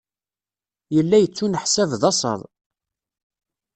[0.95, 2.41] Yella yettuneḥsab d asaḍ.